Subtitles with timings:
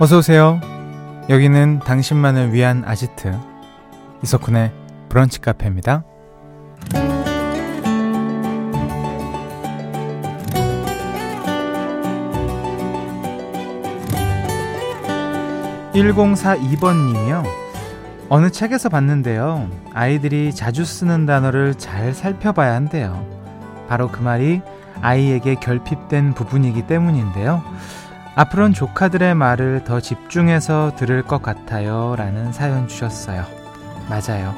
[0.00, 0.60] 어서 오세요.
[1.28, 3.36] 여기는 당신만을 위한 아지트
[4.22, 4.70] 이석훈의
[5.08, 6.04] 브런치 카페입니다.
[15.94, 17.44] 1042번님이요.
[18.28, 19.68] 어느 책에서 봤는데요.
[19.94, 23.26] 아이들이 자주 쓰는 단어를 잘 살펴봐야 한대요.
[23.88, 24.60] 바로 그 말이
[25.00, 27.64] 아이에게 결핍된 부분이기 때문인데요.
[28.38, 32.14] 앞으로는 조카들의 말을 더 집중해서 들을 것 같아요.
[32.16, 33.44] 라는 사연 주셨어요.
[34.08, 34.54] 맞아요.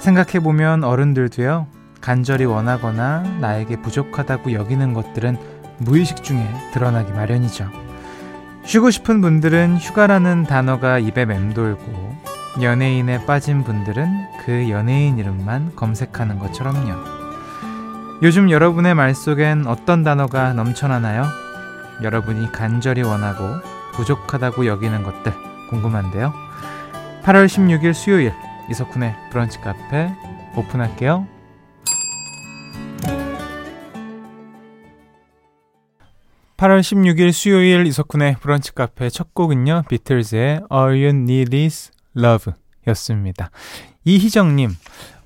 [0.00, 1.68] 생각해보면 어른들도요,
[2.02, 5.38] 간절히 원하거나 나에게 부족하다고 여기는 것들은
[5.78, 7.70] 무의식 중에 드러나기 마련이죠.
[8.64, 12.14] 쉬고 싶은 분들은 휴가라는 단어가 입에 맴돌고,
[12.60, 16.94] 연예인에 빠진 분들은 그 연예인 이름만 검색하는 것처럼요.
[18.22, 21.47] 요즘 여러분의 말 속엔 어떤 단어가 넘쳐나나요?
[22.02, 23.44] 여러분이 간절히 원하고
[23.92, 25.32] 부족하다고 여기는 것들
[25.70, 26.32] 궁금한데요.
[27.22, 28.32] 8월 16일 수요일
[28.70, 30.10] 이석훈의 브런치 카페
[30.56, 31.26] 오픈할게요.
[36.56, 39.84] 8월 16일 수요일 이석훈의 브런치 카페 첫 곡은요.
[39.88, 42.52] 비틀즈의 All You Need Is Love
[42.88, 43.50] 였습니다.
[44.04, 44.70] 이희정님,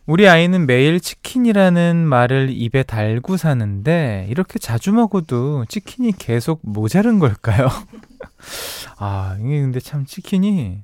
[0.04, 7.68] 우리 아이는 매일 치킨이라는 말을 입에 달고 사는데 이렇게 자주 먹어도 치킨이 계속 모자른 걸까요?
[8.98, 10.82] 아, 이게 근데 참 치킨이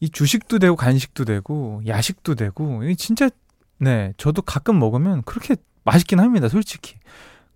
[0.00, 3.30] 이 주식도 되고 간식도 되고 야식도 되고 이게 진짜
[3.78, 5.54] 네, 저도 가끔 먹으면 그렇게
[5.84, 6.96] 맛있긴 합니다, 솔직히.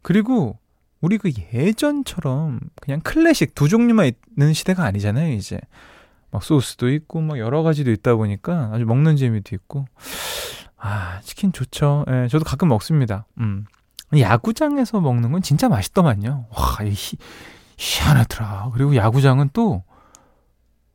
[0.00, 0.58] 그리고
[1.00, 5.58] 우리 그 예전처럼 그냥 클래식 두 종류만 있는 시대가 아니잖아요, 이제.
[6.30, 9.86] 막 소스도 있고 막 여러 가지도 있다 보니까 아주 먹는 재미도 있고
[10.86, 12.04] 아, 치킨 좋죠.
[12.10, 13.24] 예, 저도 가끔 먹습니다.
[13.38, 13.64] 음.
[14.16, 16.44] 야구장에서 먹는 건 진짜 맛있더만요.
[16.50, 17.16] 와, 이 희,
[17.78, 18.70] 희한하더라.
[18.74, 19.82] 그리고 야구장은 또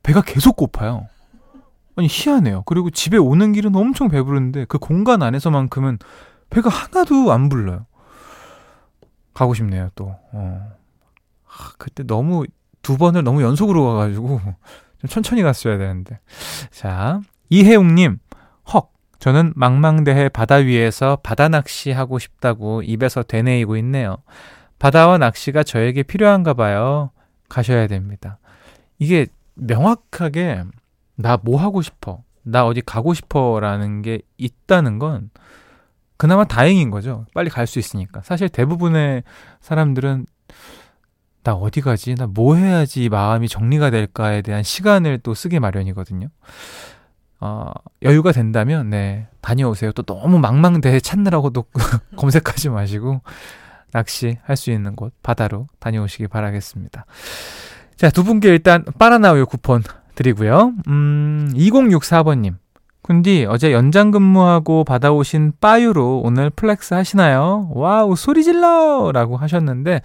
[0.03, 1.07] 배가 계속 고파요.
[1.95, 2.61] 아니, 희한해요.
[2.67, 5.97] 그리고 집에 오는 길은 엄청 배부른데 그 공간 안에서만큼은
[6.51, 7.87] 배가 하나도 안 불러요.
[9.33, 10.15] 가고 싶네요, 또.
[10.31, 10.71] 어.
[11.47, 12.45] 아, 그때 너무
[12.83, 14.39] 두 번을 너무 연속으로 가가지고
[14.99, 16.19] 좀 천천히 갔어야 되는데.
[16.69, 18.19] 자, 이혜웅님,
[18.71, 18.91] 헉.
[19.19, 24.17] 저는 망망대해 바다 위에서 바다 낚시하고 싶다고 입에서 되뇌이고 있네요.
[24.79, 27.11] 바다와 낚시가 저에게 필요한가 봐요.
[27.49, 28.39] 가셔야 됩니다.
[28.97, 30.63] 이게 명확하게
[31.15, 35.31] 나 뭐 하고 싶어, 나 어디 가고 싶어 라는 게 있다는 건
[36.17, 37.25] 그나마 다행인 거죠.
[37.33, 38.21] 빨리 갈 수 있으니까.
[38.23, 39.23] 사실 대부분의
[39.61, 40.25] 사람들은
[41.43, 42.15] 나 어디 가지?
[42.15, 46.27] 나 뭐 해야지 마음이 정리가 될까에 대한 시간을 또 쓰게 마련이거든요.
[47.41, 47.71] 어,
[48.03, 49.91] 여유가 된다면, 네, 다녀오세요.
[49.93, 51.65] 또 너무 망망대해 찾느라고도
[52.17, 53.21] 검색하지 마시고,
[53.91, 57.05] 낚시 할 수 있는 곳, 바다로 다녀오시기 바라겠습니다.
[57.95, 59.83] 자, 두 분께 일단 바나나우유 쿠폰
[60.15, 60.73] 드리고요.
[60.87, 62.55] 음, 2064번님.
[63.01, 67.69] 쿤디, 어제 연장 근무하고 받아오신 빠유로 오늘 flex 하시나요?
[67.73, 69.11] wow, 소리 질러!
[69.11, 70.01] 라고 하셨는데,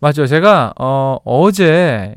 [0.00, 0.26] 맞죠.
[0.26, 2.14] 제가, 어, 어제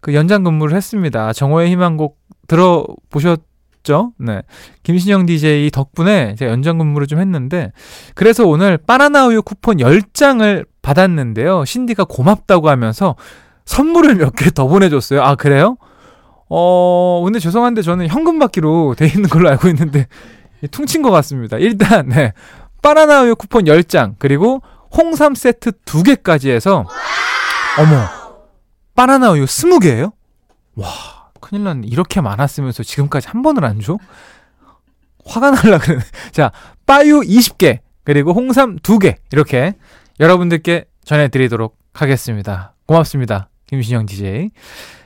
[0.00, 1.32] 그 연장 근무를 했습니다.
[1.34, 3.42] 정호의 희망곡 들어보셨
[3.84, 4.12] 있죠.
[4.18, 4.42] 네.
[4.82, 7.70] 김신영 DJ 덕분에 제가 연장 근무를 좀 했는데
[8.14, 11.64] 그래서 오늘 바나나 우유 쿠폰 10장을 받았는데요.
[11.64, 13.14] 신디가 고맙다고 하면서
[13.66, 15.22] 선물을 몇 개 더 보내줬어요.
[15.22, 15.76] 아, 그래요?
[16.48, 20.06] 어, 근데 죄송한데 저는 현금 받기로 돼 있는 걸로 알고 있는데
[20.70, 21.56] 퉁친 것 같습니다.
[21.58, 22.32] 일단, 네.
[22.82, 24.62] 바나나 우유 쿠폰 10장, 그리고
[24.94, 26.84] 홍삼 세트 2개까지 해서,
[27.78, 28.04] 어머,
[28.94, 30.12] 바나나 우유 20개예요?
[30.76, 30.86] 와,
[31.44, 31.86] 큰일 났네.
[31.86, 33.98] 이렇게 많았으면서 지금까지 한 번을 안 줘?
[35.26, 36.02] 화가 날라 그러네.
[36.32, 36.52] 자,
[36.86, 39.74] 빠유 20개, 그리고 홍삼 2개, 이렇게
[40.20, 42.74] 여러분들께 전해드리도록 하겠습니다.
[42.86, 43.50] 고맙습니다.
[43.66, 44.50] 김신영 DJ.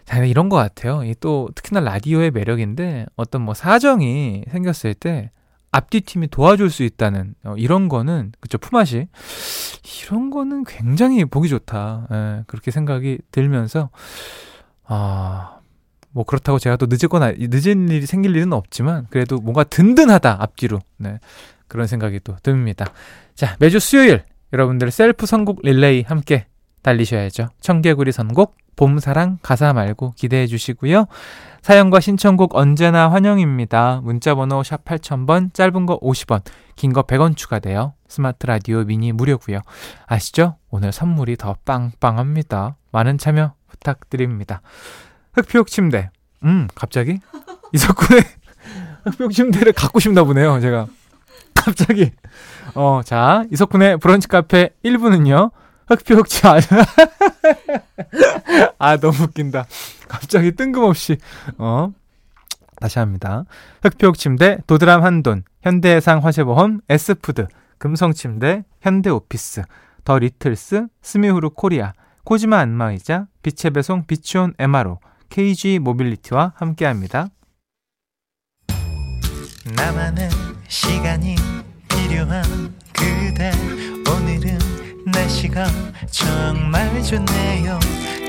[0.05, 1.03] 자, 이런 것 같아요.
[1.21, 5.31] 또, 특히나 라디오의 매력인데, 어떤 뭐 사정이 생겼을 때,
[5.71, 9.07] 앞뒤 팀이 도와줄 수 있다는, 어, 이런 거는, 그쵸, 품앗이.
[10.03, 12.07] 이런 거는 굉장히 보기 좋다.
[12.11, 13.91] 예, 그렇게 생각이 들면서,
[14.85, 15.58] 아,
[16.11, 21.19] 뭐 그렇다고 제가 또 늦거나 늦은 일이 생길 일은 없지만 그래도 뭔가 든든하다 앞뒤로 네
[21.67, 22.87] 그런 생각이 또 듭니다.
[23.35, 26.47] 자 매주 수요일 여러분들 셀프 선곡 릴레이 함께
[26.83, 27.49] 달리셔야죠.
[27.61, 31.07] 청개구리 선곡 봄사랑 가사 말고 기대해 주시고요.
[31.63, 34.01] 사연과 신청곡 언제나 환영입니다.
[34.05, 36.43] 문자 번호 샵 8000번, 짧은 거 50원,
[36.77, 37.95] 긴 거 100원 추가돼요.
[38.07, 39.61] 스마트 라디오 미니 무료고요.
[40.07, 40.57] 아시죠?
[40.71, 42.77] 오늘 선물이 더 빵빵합니다.
[42.93, 44.63] 많은 참여 부탁드립니다.
[45.39, 46.11] 흑표육 침대.
[46.43, 47.21] 음, 갑자기?
[47.73, 48.23] 이석훈의
[49.05, 50.87] 흑표육 침대를 갖고 싶나 보네요, 제가.
[51.55, 52.11] 갑자기.
[52.75, 55.51] 어, 자, 이석훈의 브런치 카페 1부는요,
[55.87, 56.59] 흑표육치 아
[58.79, 59.67] 아, 너무 웃긴다.
[60.09, 61.19] 갑자기 뜬금없이,
[61.59, 61.93] 어?
[62.81, 63.45] 다시 합니다.
[63.83, 67.47] 흙표 흙침대, 도드람 한돈, 현대해상 화재보험, S푸드,
[67.79, 69.63] 금성침대, 현대오피스,
[70.05, 71.93] 더 리틀스, 스미후르 코리아,
[72.25, 77.29] 코지마 안마의자, 빛의 배송 비치온 MRO, KG 모빌리티와 함께합니다.
[79.77, 80.31] 나만의
[80.69, 81.37] 시간이
[81.89, 82.43] 필요한
[82.93, 83.53] 그대.
[84.11, 84.59] 오늘은
[85.07, 85.67] 날씨가
[86.11, 87.79] 정말 좋네요.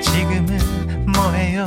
[0.01, 1.65] 지금은 뭐해요?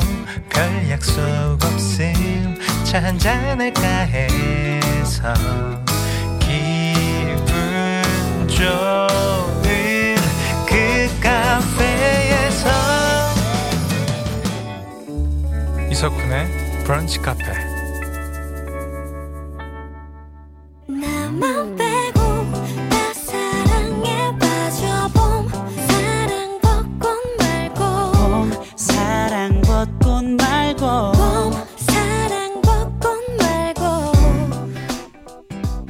[0.51, 1.21] 별 약속
[1.65, 2.57] 없음.
[2.85, 5.33] 차 한잔할까 해서
[6.41, 8.03] 기분
[8.49, 9.42] 좋
[16.03, 16.49] 이석훈의
[16.85, 17.45] 브런치 카페.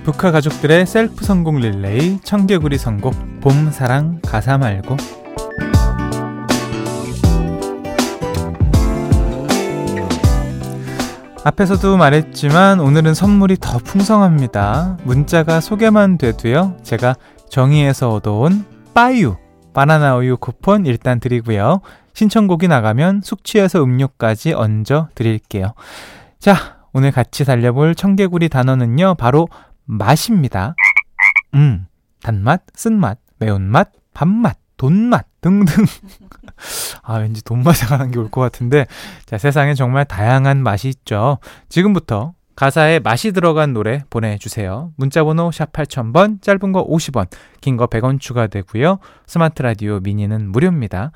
[0.05, 4.97] 북카 가족들의 셀프 성공 릴레이 청개구리 선곡 봄 사랑 가사 말고
[11.45, 14.97] 앞에서도 말했지만 오늘은 선물이 더 풍성합니다.
[15.03, 16.77] 문자가 소개만 돼도요.
[16.85, 17.17] 제가
[17.49, 19.37] 정의에서 얻어온 빠유
[19.75, 21.81] 바나나 우유 쿠폰 일단 드리고요.
[22.15, 25.75] 신청곡이 나가면 숙취해서 음료까지 얹어 드릴게요.
[26.39, 26.55] 자,
[26.93, 29.17] 오늘 같이 달려볼 청개구리 단어는요.
[29.17, 29.49] 바로
[29.85, 30.77] 맛입니다.
[31.55, 31.87] 음,
[32.23, 35.85] 단맛, 쓴맛, 매운맛, 밥맛, 돈맛 등등.
[37.05, 38.87] 아, 왠지 돈맛에 관한 게 올 것 같은데.
[39.27, 41.39] 자, 세상에 정말 다양한 맛이 있죠.
[41.69, 44.93] 지금부터 가사에 맛이 들어간 노래 보내주세요.
[44.97, 47.27] 문자번호 샵 8000번, 짧은 거 50원,
[47.61, 48.99] 긴 거 100원 추가되고요.
[49.27, 51.13] 스마트 라디오 미니는 무료입니다.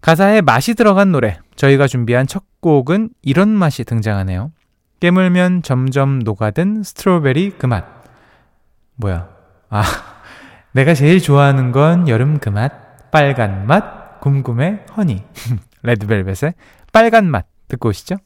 [0.00, 4.52] 가사에 맛이 들어간 노래, 저희가 준비한 첫 곡은 이런 맛이 등장하네요.
[5.00, 7.84] 깨물면 점점 녹아든 스트로베리 그 맛.
[8.96, 9.28] 뭐야?
[9.70, 9.82] 아,
[10.72, 12.72] 내가 제일 좋아하는 건 여름 그 맛,
[13.10, 15.24] 빨간 맛, 궁금해, 허니.
[15.82, 16.54] 레드벨벳의
[16.92, 18.16] 빨간 맛 듣고 오시죠.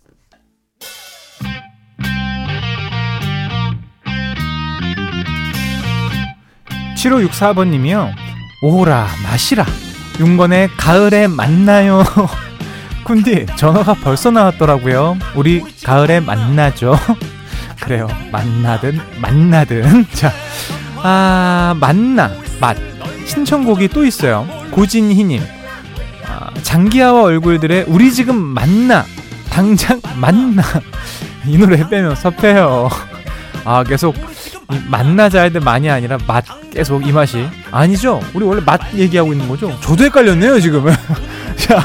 [6.96, 8.12] 7564번님이요.
[8.62, 9.66] 오라, 마시라.
[10.20, 12.04] 윤건의 가을에 만나요.
[13.04, 15.16] 쿤디, 전화가 벌써 나왔더라고요.
[15.34, 16.94] 우리 가을에 만나죠.
[17.82, 18.06] 그래요.
[18.30, 20.06] 만나든, 만나든.
[20.12, 20.30] 자,
[21.02, 22.30] 아, 만나,
[22.60, 22.76] 맛.
[23.26, 24.46] 신청곡이 또 있어요.
[24.72, 25.40] 고진희님.
[26.26, 29.04] 아, 장기하와 얼굴들의 우리 지금 만나.
[29.50, 30.62] 당장 만나.
[31.46, 32.88] 이 노래 빼면 섭해요.
[33.64, 34.14] 아, 계속
[34.88, 38.20] 만나자 할때 많이 아니라 맛 계속 이 맛이 아니죠?
[38.32, 39.78] 우리 원래 맛 얘기하고 있는 거죠?
[39.82, 40.94] 저도 헷갈렸네요 지금은.
[41.56, 41.84] 자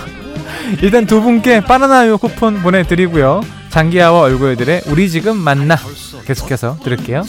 [0.82, 3.42] 일단 두 분께 바나나유 쿠폰 보내드리고요.
[3.70, 5.76] 장기하와 얼굴들의 우리 지금 만나
[6.26, 7.24] 계속해서 들을게요.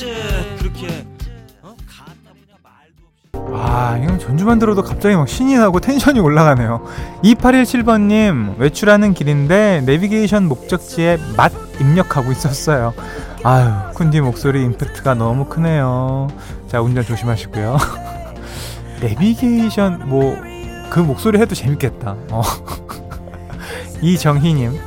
[3.88, 6.84] 아, 이건 전주만 들어도 갑자기 막 신이 나고 텐션이 올라가네요.
[7.24, 11.50] 2817번님, 외출하는 길인데 내비게이션 목적지에 맛
[11.80, 12.92] 입력하고 있었어요.
[13.44, 16.28] 아유, 쿤디 목소리 임팩트가 너무 크네요.
[16.68, 17.78] 자, 운전 조심하시고요.
[19.00, 20.36] 내비게이션, 뭐,
[20.90, 22.14] 그 목소리 해도 재밌겠다.
[22.30, 22.42] 어.
[24.02, 24.78] 이정희님,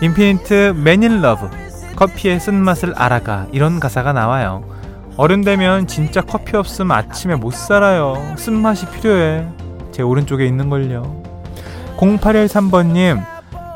[0.00, 1.50] 인피니트 Man In Love,
[1.94, 3.48] 커피의 쓴맛을 알아가.
[3.52, 4.64] 이런 가사가 나와요.
[5.16, 8.34] 어른 되면 진짜 커피 없으면 아침에 못 살아요.
[8.36, 9.46] 쓴맛이 필요해.
[9.92, 11.22] 제 오른쪽에 있는걸요.
[11.96, 13.24] 0813번님,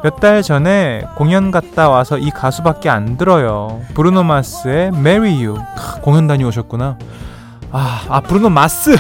[0.03, 3.81] 몇 달 전에 공연 갔다 와서 이 가수밖에 안 들어요.
[3.95, 5.59] 브루노 마스의 Marry You.
[6.03, 6.99] 공연 다녀오셨구나.
[7.73, 8.97] 아, 아, 브루노 마스!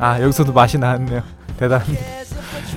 [0.00, 1.22] 아, 여기서도 맛이 나왔네요.
[1.56, 2.02] 대단합니다.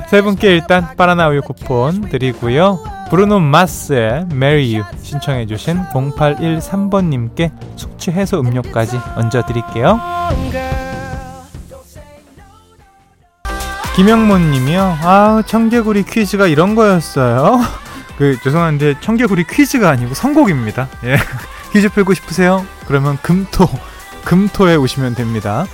[0.08, 2.80] 세 분께 일단 바나나 우유 쿠폰 드리고요.
[3.10, 10.00] 브루노 마스의 Marry You 신청해 주신 0813번님께 숙취 해소 음료까지 얹어드릴게요.
[13.96, 14.98] 김영문 님이요.
[15.02, 17.60] 아, 청개구리 퀴즈가 이런 거였어요.
[18.18, 20.88] 그, 죄송한데, 청개구리 퀴즈가 아니고 선곡입니다.
[21.06, 21.18] 예.
[21.74, 22.66] 퀴즈 풀고 싶으세요?
[22.88, 23.68] 그러면 금토,
[24.26, 25.66] 금토에 오시면 됩니다.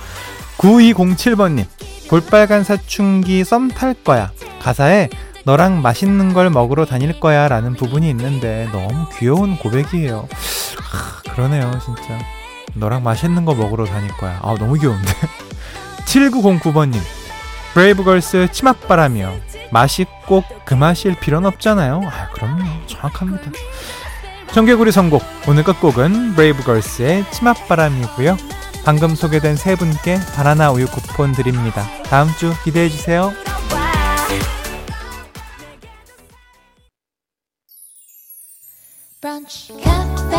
[0.56, 1.66] 9207번님,
[2.08, 4.30] 볼빨간 사춘기 썸 탈 거야.
[4.62, 5.10] 가사에
[5.44, 10.26] 너랑 맛있는 걸 먹으러 다닐 거야 라는 부분이 있는데 너무 귀여운 고백이에요.
[10.80, 12.18] 하, 그러네요, 진짜.
[12.74, 14.38] 너랑 맛있는 거 먹으러 다닐 거야.
[14.42, 15.12] 아, 너무 귀여운데.
[16.06, 16.98] 7909번님,
[17.74, 19.36] 브레이브걸스 치맛바람이요.
[19.70, 22.00] 맛이 꼭 그 맛일 필요는 없잖아요.
[22.04, 22.64] 아, 그럼요.
[22.86, 23.50] 정확합니다.
[24.52, 28.36] 청개구리 선곡 오늘 끝곡은 브레이브걸스의 치맛바람이고요.
[28.84, 31.86] 방금 소개된 세 분께 바나나 우유 쿠폰 드립니다.
[32.04, 33.32] 다음 주 기대해 주세요.
[39.44, 40.33] lunch.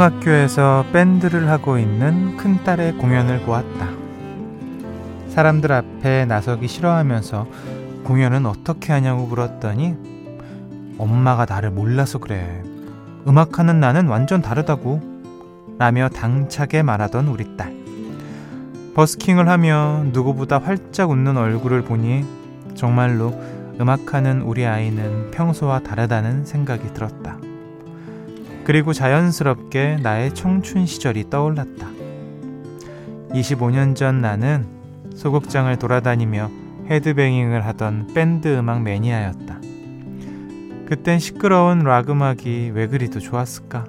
[0.00, 3.90] 고등학교에서 밴드를 하고 있는 큰딸의 공연을 보았다.
[5.28, 7.46] 사람들 앞에 나서기 싫어하면서
[8.04, 9.96] 공연은 어떻게 하냐고 물었더니
[10.96, 12.62] 엄마가 나를 몰라서 그래.
[13.28, 15.02] 음악하는 나는 완전 다르다고.
[15.78, 17.74] 라며 당차게 말하던 우리 딸.
[18.94, 22.24] 버스킹을 하며 누구보다 활짝 웃는 얼굴을 보니
[22.74, 23.38] 정말로
[23.78, 27.39] 음악하는 우리 아이는 평소와 다르다는 생각이 들었다.
[28.70, 31.88] 그리고 자연스럽게 나의 청춘 시절이 떠올랐다.
[33.30, 34.64] 25년 전 나는
[35.16, 36.48] 소극장을 돌아다니며
[36.86, 39.60] 헤드뱅잉을 하던 밴드 음악 매니아였다.
[40.86, 43.86] 그땐 시끄러운 락 음악이 왜 그리도 좋았을까?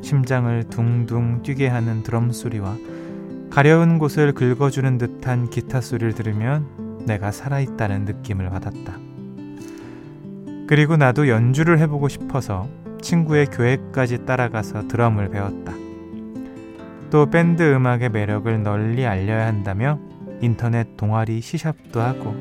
[0.00, 2.74] 심장을 둥둥 뛰게 하는 드럼 소리와
[3.50, 8.96] 가려운 곳을 긁어주는 듯한 기타 소리를 들으면 내가 살아있다는 느낌을 받았다.
[10.66, 12.70] 그리고 나도 연주를 해보고 싶어서
[13.02, 15.72] 친구의 교회까지 따라가서 드럼을 배웠다.
[17.10, 19.98] 또 밴드 음악의 매력을 널리 알려야 한다며
[20.40, 22.34] 인터넷 동아리 시샵도 하고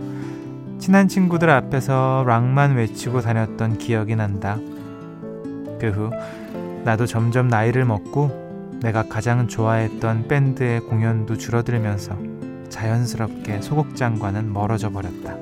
[0.80, 4.58] 친한 친구들 앞에서 락만 외치고 다녔던 기억이 난다.
[5.80, 6.12] 그 후
[6.84, 12.18] 나도 점점 나이를 먹고 내가 가장 좋아했던 밴드의 공연도 줄어들면서
[12.70, 15.36] 자연스럽게 소극장과는 멀어져 버렸다.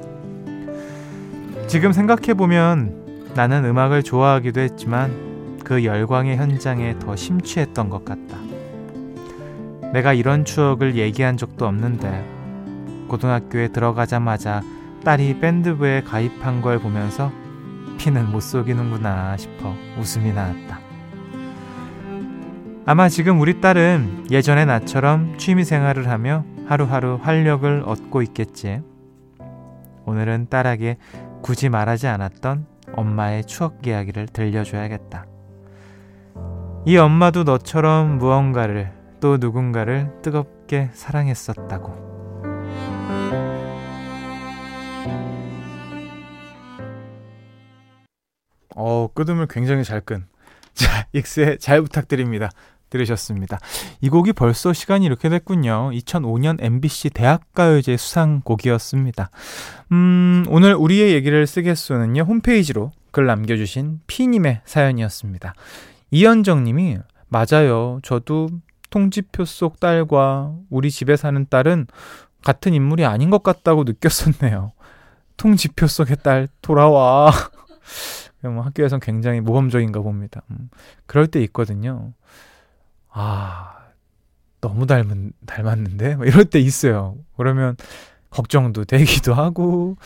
[1.68, 2.99] 지금 생각해보면
[3.36, 8.38] 나는 음악을 좋아하기도 했지만 그 열광의 현장에 더 심취했던 것 같다.
[9.94, 12.26] 내가 이런 추억을 얘기한 적도 없는데
[13.08, 14.62] 고등학교에 들어가자마자
[15.04, 17.32] 딸이 밴드부에 가입한 걸 보면서
[17.98, 20.80] 피는 못 속이는구나 싶어 웃음이 나왔다.
[22.86, 28.82] 아마 지금 우리 딸은 예전의 나처럼 취미 생활을 하며 하루하루 활력을 얻고 있겠지.
[30.06, 30.98] 오늘은 딸에게
[31.42, 35.26] 굳이 말하지 않았던 엄마의 추억 이야기를 들려줘야겠다.
[36.86, 42.10] 이 엄마도 너처럼 무언가를 또 누군가를 뜨겁게 사랑했었다고.
[48.76, 50.26] 어, 끄듬을 굉장히 잘 끈.
[50.74, 52.50] 자, 익스에 잘 부탁드립니다.
[52.90, 53.60] 들으셨습니다.
[54.02, 55.92] 이 곡이 벌써 시간이 이렇게 됐군요.
[55.94, 59.30] 2005년 MBC 대학가요제 수상곡이었습니다.
[59.92, 65.54] 음, 오늘 우리의 얘기를 쓰겠소는요, 홈페이지로 글 남겨주신 피님의 사연이었습니다.
[66.12, 68.00] 이현정 님이, 맞아요.
[68.04, 68.50] 저도
[68.90, 71.88] 통지표 속 딸과 우리 집에 사는 딸은
[72.44, 74.72] 같은 인물이 아닌 것 같다고 느꼈었네요.
[75.38, 77.32] 통지표 속의 딸, 돌아와.
[78.42, 80.42] 뭐 학교에선 굉장히 모범적인가 봅니다.
[80.52, 80.70] 음,
[81.06, 82.14] 그럴 때 있거든요.
[83.10, 83.76] 아,
[84.62, 86.16] 너무 닮은, 닮았는데?
[86.16, 87.18] 뭐 이럴 때 있어요.
[87.38, 87.76] 그러면
[88.30, 89.98] 걱정도 되기도 하고,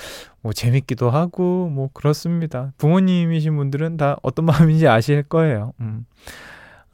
[0.42, 2.72] 뭐 재밌기도 하고, 뭐 그렇습니다.
[2.78, 5.74] 부모님이신 분들은 다 어떤 마음인지 아실 거예요.
[5.80, 6.06] 음.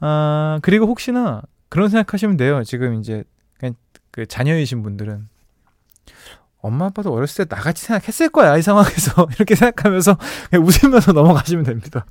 [0.00, 2.64] 아, 그리고 혹시나 그런 생각하시면 돼요.
[2.64, 3.24] 지금 이제
[3.58, 3.74] 그냥
[4.10, 5.28] 그 자녀이신 분들은
[6.62, 10.16] 엄마 아빠도 어렸을 때 나같이 생각했을 거야 이 상황에서 이렇게 생각하면서
[10.60, 12.06] 웃으면서 넘어가시면 됩니다.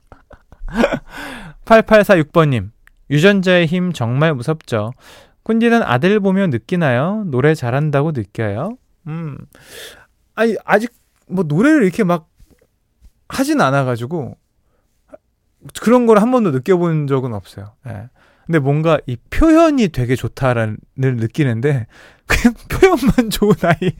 [1.65, 2.71] 8846번님
[3.09, 4.93] 유전자의 힘 정말 무섭죠.
[5.43, 7.23] 쿤디는 아들 보면 느끼나요?
[7.27, 8.77] 노래 잘한다고 느껴요?
[9.07, 9.37] 음.
[10.35, 10.91] 아니, 아직
[11.27, 12.29] 뭐 노래를 이렇게 막
[13.27, 14.35] 하진 않아가지고
[15.81, 17.73] 그런 걸 한 번도 느껴본 적은 없어요.
[17.87, 18.09] 예.
[18.45, 21.85] 근데 뭔가 이 표현이 되게 좋다라는 느끼는데
[22.25, 23.91] 그냥 표현만 좋은 아이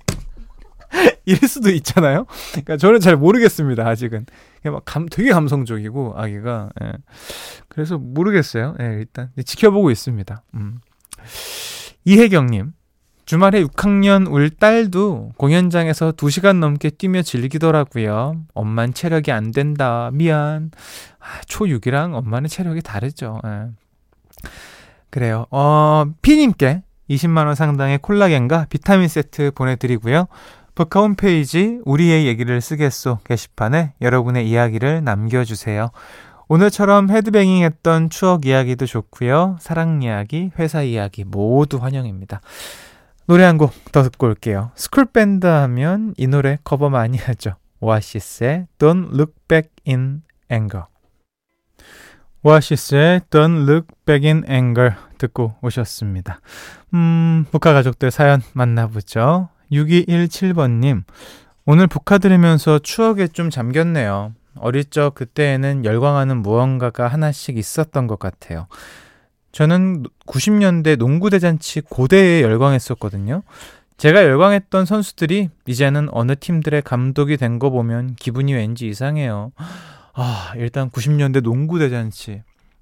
[1.25, 2.25] 이럴 수도 있잖아요.
[2.51, 3.88] 그러니까 저는 잘 모르겠습니다.
[3.88, 4.25] 아직은
[4.65, 6.93] 막 감, 되게 감성적이고 아기가 예.
[7.67, 8.75] 그래서 모르겠어요.
[8.81, 10.43] 예, 일단 지켜보고 있습니다.
[10.55, 10.79] 음.
[12.05, 12.74] 이혜경님
[13.25, 18.41] 주말에 6학년 울 딸도 공연장에서 2시간 넘게 뛰며 즐기더라고요.
[18.55, 20.10] 엄만 체력이 안 된다.
[20.13, 20.72] 미안.
[21.19, 23.39] 아, 초6이랑 엄마는 체력이 다르죠.
[23.46, 23.67] 예.
[25.12, 25.46] 그래요.
[25.51, 30.27] 어, 피님께 20만원 상당의 콜라겐과 비타민 세트 보내드리고요.
[30.80, 35.90] 북카 홈페이지 우리의 얘기를 쓰겠소 게시판에 여러분의 이야기를 남겨주세요.
[36.48, 39.58] 오늘처럼 헤드뱅잉 했던 추억 이야기도 좋고요.
[39.60, 42.40] 사랑 이야기, 회사 이야기 모두 환영입니다.
[43.28, 44.72] 노래 한 곡 더 듣고 올게요.
[44.76, 47.56] 스쿨밴드 하면 이 노래 커버 많이 하죠.
[47.82, 50.86] 오아시스의 Don't Look Back in Anger.
[52.42, 56.40] 오아시스의 Don't Look Back in Anger 듣고 오셨습니다.
[56.94, 59.50] 음, 브카 가족들 사연 만나보죠.
[59.72, 61.04] 6217번님,
[61.66, 64.34] 오늘 북카 들으면서 추억에 좀 잠겼네요.
[64.58, 68.68] 어릴 적 그때에는 열광하는 무언가가 하나씩 있었던 것 같아요.
[69.52, 73.44] 저는 90년대 농구대잔치 고대에 열광했었거든요.
[73.98, 79.52] 제가 열광했던 선수들이 이제는 어느 팀들의 감독이 된 거 보면 기분이 왠지 이상해요.
[80.14, 82.42] 아, 일단 90년대 농구대잔치.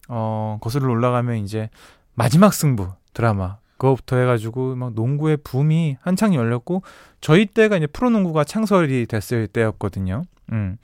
[0.10, 1.70] 어, 거슬러 올라가면 이제
[2.14, 3.58] 마지막 승부 드라마.
[3.78, 6.84] 그거부터 해가지고 막 농구의 붐이 한창 열렸고
[7.22, 10.24] 저희 때가 이제 프로농구가 창설이 됐을 때였거든요.
[10.52, 10.78] 음.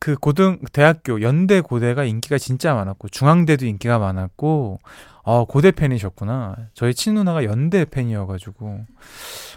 [0.00, 4.78] 그 고등 대학교 연대 고대가 인기가 진짜 많았고 중앙대도 인기가 많았고
[5.22, 6.56] 어 고대 팬이셨구나.
[6.74, 8.84] 저희 친누나가 연대 팬이어가지고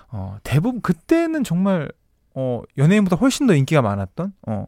[0.09, 1.91] 어 대부분 그때는 정말
[2.33, 4.65] 어 연예인보다 훨씬 더 인기가 많았던 어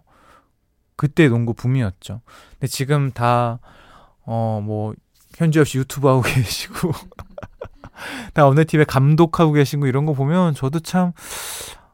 [0.95, 2.21] 그때 농구 붐이었죠.
[2.53, 3.59] 근데 지금 다
[4.25, 4.93] 어 뭐
[5.35, 6.91] 현지 없이 유튜브 하고 계시고
[8.33, 11.11] 다 어느 팀에 감독하고 계시고 이런 거 보면 저도 참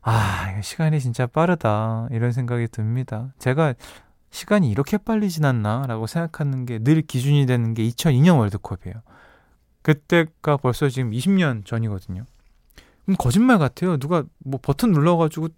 [0.02, 2.08] 아, 시간이 진짜 빠르다.
[2.12, 3.34] 이런 생각이 듭니다.
[3.40, 3.74] 제가
[4.32, 5.86] 시간이 이렇게 빨리 지났나?
[5.88, 9.02] 라고 생각하는 게 늘 기준이 되는 게 2002년 월드컵이에요.
[9.82, 12.24] 그때가 벌써 지금 20년 전이거든요.
[13.06, 13.98] 그럼 거짓말 같아요.
[13.98, 15.50] 누가 뭐 버튼 눌러가지고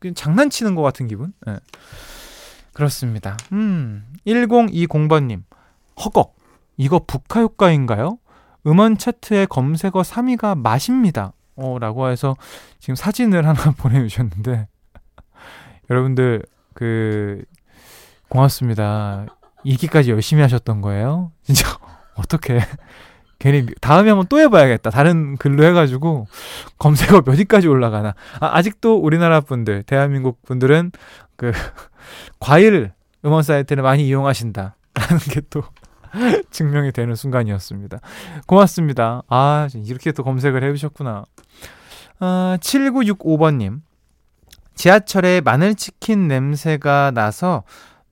[0.00, 1.32] 그냥 장난치는 것 같은 기분?
[1.46, 1.56] 네.
[2.72, 3.36] 그렇습니다.
[3.52, 5.42] 음, 1020번님.
[6.04, 6.36] 허걱.
[6.76, 8.18] 이거 북카 효과인가요?
[8.66, 11.32] 음원 차트의 검색어 3위가 맛입니다.
[11.56, 12.36] 어, 라고 해서
[12.78, 14.68] 지금 사진을 하나 보내주셨는데,
[15.90, 16.42] 여러분들,
[16.74, 17.42] 그,
[18.28, 19.26] 고맙습니다.
[19.64, 21.32] 이기까지 열심히 하셨던 거예요?
[21.42, 21.68] 진짜,
[22.16, 22.60] 어떻게
[23.38, 24.90] 괜히 다음에 한번 또 해봐야겠다.
[24.90, 26.26] 다른 글로 해가지고
[26.78, 28.14] 검색어 몇 위까지 올라가나.
[28.40, 30.92] 아, 직도 우리나라 분들, 대한민국 분들은
[31.36, 31.52] 그
[32.38, 32.92] 과일
[33.24, 34.76] 음원 사이트를 많이 이용하신다.
[34.94, 35.62] 라는 게 또
[36.50, 37.98] 증명이 되는 순간이었습니다.
[38.46, 39.22] 고맙습니다.
[39.28, 41.24] 아, 이렇게 또 검색을 해주셨구나.
[42.20, 43.80] 아, 7965번님.
[44.74, 47.64] 지하철에 마늘치킨 냄새가 나서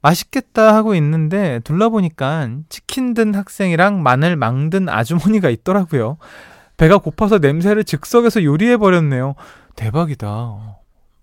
[0.02, 6.16] 맛있겠다 하고 있는데 둘러보니까 치킨 든 학생이랑 마늘 망든 아주머니가 있더라고요.
[6.76, 9.34] 배가 고파서 냄새를 즉석에서 요리해버렸네요.
[9.76, 10.78] 대박이다.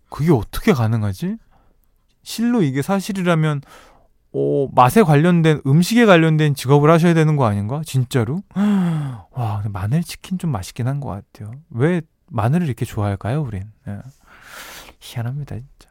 [0.09, 1.37] 그게 어떻게 가능하지?
[2.23, 3.61] 실로 이게 사실이라면
[4.39, 7.82] 어, 맛에 관련된 음식에 관련된 직업을 하셔야 되는 거 아닌가?
[7.86, 8.43] 진짜로?
[9.32, 11.52] 와, 마늘 치킨 좀 맛있긴 한 것 같아요.
[11.71, 13.63] 왜 마늘을 이렇게 좋아할까요, 우린?
[13.88, 13.97] 예.
[15.00, 15.89] 희한합니다, 진짜.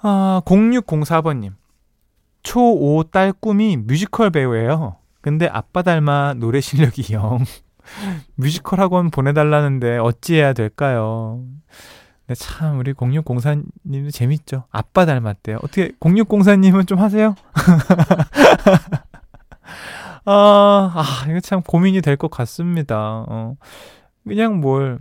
[0.00, 1.52] 아, 0604번님.
[2.42, 4.96] 초5 딸 꿈이 뮤지컬 배우예요.
[5.20, 7.40] 근데 아빠 닮아 노래 실력이 영.
[8.36, 11.42] 뮤지컬 학원 보내달라는데 어찌해야 될까요?
[12.28, 14.64] 네, 참 우리 0604님도 재밌죠.
[14.70, 15.58] 아빠 닮았대요.
[15.58, 17.36] 어떻게 0604님은 좀 하세요?
[20.24, 23.24] 아, 아, 이거 참 고민이 될 것 같습니다.
[23.28, 23.56] 어,
[24.26, 24.98] 그냥 뭘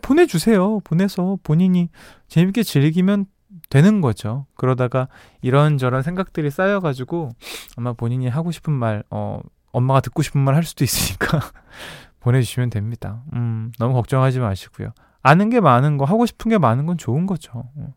[0.00, 0.80] 보내주세요.
[0.80, 1.90] 보내서 본인이
[2.28, 3.26] 재밌게 즐기면
[3.68, 4.46] 되는 거죠.
[4.54, 5.08] 그러다가
[5.42, 7.30] 이런저런 생각들이 쌓여가지고
[7.76, 9.40] 아마 본인이 하고 싶은 말, 어,
[9.72, 11.40] 엄마가 듣고 싶은 말 할 수도 있으니까
[12.20, 13.22] 보내주시면 됩니다.
[13.34, 14.92] 음, 너무 걱정하지 마시고요.
[15.22, 17.50] 아는 게 많은 거, 하고 싶은 게 많은 건 좋은 거죠.
[17.54, 17.94] 어.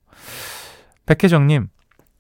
[1.06, 1.68] 백혜정님,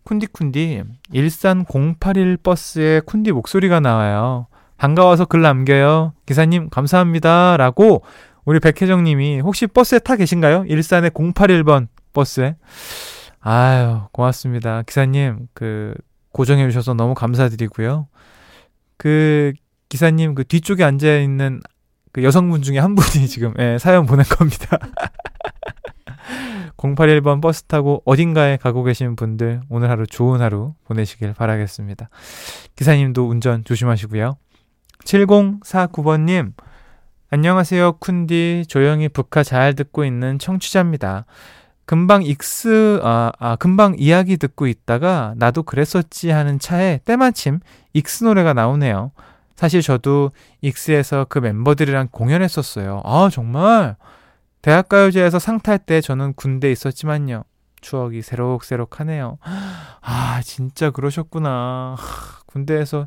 [0.06, 4.48] 쿤디쿤디, 일산 081 버스에 쿤디 목소리가 나와요.
[4.78, 6.13] 반가워서 글 남겨요.
[6.26, 7.58] 기사님, 감사합니다.
[7.58, 8.04] 라고
[8.44, 10.65] 우리 백혜정님이 혹시 버스에 타 계신가요?
[10.68, 12.56] 일산의 081번 버스에.
[13.39, 14.84] 아유, 고맙습니다.
[14.84, 15.94] 기사님, 그,
[16.32, 18.08] 고정해 주셔서 너무 감사드리고요.
[18.98, 19.54] 그,
[19.89, 21.62] 기사님 그 뒤쪽에 앉아있는
[22.15, 24.78] 그 여성분 중에 한 분이 지금 예, 사연 보낸 겁니다.
[26.78, 32.10] 081번 버스 타고 어딘가에 가고 계신 분들 오늘 하루 좋은 하루 보내시길 바라겠습니다.
[32.78, 34.38] 기사님도 운전 조심하시고요.
[35.04, 36.54] 7049번님,
[37.32, 38.69] 안녕하세요, 쿤디.
[38.69, 41.25] 조용히 북카 잘 듣고 있는 청취자입니다.
[41.86, 47.60] 금방 익스, 아, 아, 금방 이야기 듣고 있다가 나도 그랬었지 하는 차에 때마침
[47.91, 49.12] 익스 노래가 나오네요.
[49.56, 53.02] 사실 저도 익스에서 그 멤버들이랑 공연했었어요.
[53.06, 53.96] 아, 정말?
[54.62, 57.44] 대학가요제에서 상 탈 때 저는 군대에 있었지만요.
[57.82, 59.38] 추억이 새록새록하네요.
[60.02, 61.96] 아, 진짜 그러셨구나.
[62.48, 63.06] 군대에서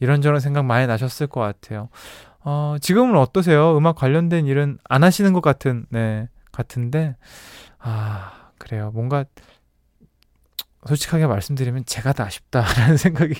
[0.00, 1.88] 이런저런 생각 많이 나셨을 것 같아요.
[2.40, 3.76] 어, 지금은 어떠세요?
[3.76, 7.16] 음악 관련된 일은 안 하시는 것 같은, 네, 같은데,
[7.78, 8.90] 아, 그래요.
[8.94, 9.24] 뭔가,
[10.86, 13.34] 솔직하게 말씀드리면 제가 다 아쉽다라는 생각이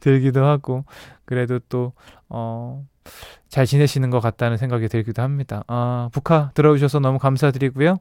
[0.00, 0.84] 들기도 하고,
[1.24, 1.92] 그래도 또,
[2.28, 2.84] 어,
[3.48, 5.64] 잘 지내시는 것 같다는 생각이 들기도 합니다.
[5.66, 7.96] 아, 북카 들어주셔서 너무 감사드리고요.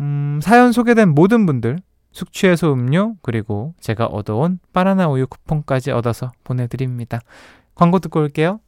[0.00, 1.78] 음, 사연 소개된 모든 분들,
[2.12, 7.20] 숙취해소 음료, 그리고 제가 얻어온 바나나 우유 쿠폰까지 얻어서 보내드립니다.
[7.74, 8.60] 광고 듣고 올게요.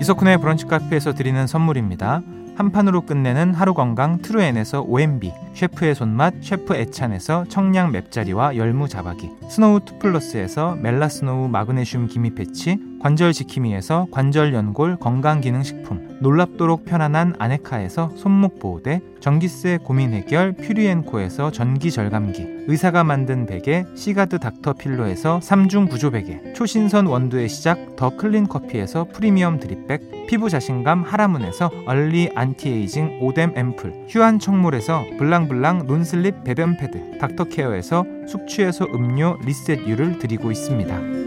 [0.00, 2.22] 이석훈의 브런치 카페에서 드리는 선물입니다.
[2.56, 9.30] 한 판으로 끝내는 하루 건강 트루엔에서 OMB, 셰프의 손맛 셰프 애찬에서 청량 맵자리와 열무 자박이,
[9.50, 17.36] 스노우 투플러스에서 멜라스노우 마그네슘 기미 패치, 관절 지킴이에서 관절 연골 건강 기능 식품, 놀랍도록 편안한
[17.38, 25.38] 아네카에서 손목 보호대, 전기세 고민 해결 퓨리엔코에서 전기 절감기, 의사가 만든 베개 시가드 닥터 필로에서
[25.38, 31.70] 3중 구조 베개, 초신선 원두의 시작 더 클린 커피에서 프리미엄 drip bag, 피부 자신감 하라문에서
[31.86, 40.50] early anti-aging 오뎀 앰플, 휴안 청물에서 블랑블랑 non-slip 배변 패드, 닥터케어에서 숙취해소 음료 리셋유를 드리고
[40.50, 41.25] 있습니다.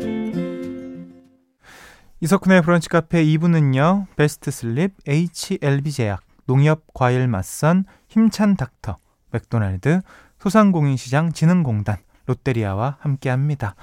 [2.21, 4.08] 이석훈의 브런치 카페 2부는요.
[4.15, 8.97] 베스트 슬립, HLB 제약, 농협 과일 맛선, 힘찬 닥터,
[9.32, 10.01] 맥도날드,
[10.39, 13.75] 소상공인시장 진흥공단, 롯데리아와 함께합니다.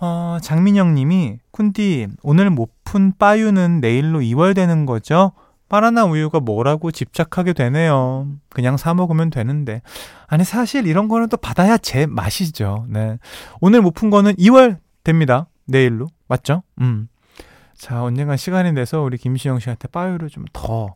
[0.00, 5.32] 어, 장민영 님이 쿤디 오늘 못 푼 빠유는 내일로 이월되는 거죠?
[5.68, 8.28] 바나나 우유가 뭐라고 집착하게 되네요.
[8.50, 9.82] 그냥 사 먹으면 되는데.
[10.28, 12.86] 아니 사실 이런 거는 또 받아야 제 맛이죠.
[12.88, 13.18] 네.
[13.60, 15.48] 오늘 못 푼 거는 2월 됩니다.
[15.66, 16.06] 내일로.
[16.28, 16.62] 맞죠?
[16.80, 17.08] 음.
[17.76, 20.94] 자, 언젠간 시간이 내서 우리 김시영 씨한테 빠유를 좀 더,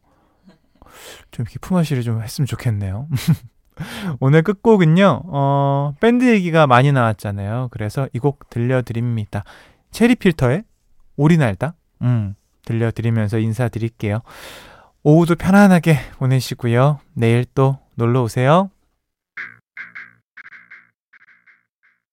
[1.30, 3.08] 좀 이렇게 품앗이를 좀 했으면 좋겠네요.
[4.20, 7.68] 오늘 끝곡은요, 어, 밴드 얘기가 많이 나왔잖아요.
[7.70, 9.44] 그래서 이 곡 들려드립니다.
[9.90, 10.64] 체리 필터의
[11.16, 11.74] 오리 날다?
[12.02, 14.20] 음, 들려드리면서 인사드릴게요.
[15.02, 16.98] 오후도 편안하게 보내시고요.
[17.14, 18.70] 내일 또 놀러 오세요.